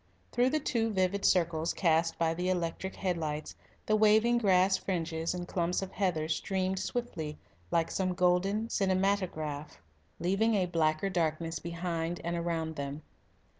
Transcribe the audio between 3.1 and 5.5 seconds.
lights the waving grass fringes and